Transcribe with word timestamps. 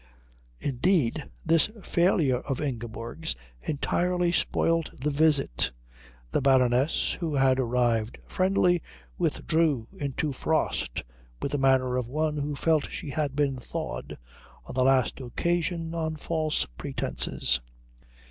Indeed, 0.57 1.25
this 1.45 1.69
failure 1.83 2.39
of 2.39 2.59
Ingeborg's 2.59 3.35
entirely 3.67 4.31
spoilt 4.31 4.89
the 4.99 5.11
visit. 5.11 5.69
The 6.31 6.41
Baroness, 6.41 7.11
who 7.19 7.35
had 7.35 7.59
arrived 7.59 8.17
friendly, 8.25 8.81
withdrew 9.19 9.87
into 9.95 10.33
frost 10.33 11.03
with 11.39 11.51
the 11.51 11.59
manner 11.59 11.97
of 11.97 12.07
one 12.07 12.37
who 12.37 12.55
felt 12.55 12.89
she 12.89 13.11
had 13.11 13.35
been 13.35 13.57
thawed 13.57 14.17
on 14.65 14.73
the 14.73 14.83
last 14.85 15.19
occasion 15.19 15.93
on 15.93 16.15
false 16.15 16.65
pretences. 16.65 17.61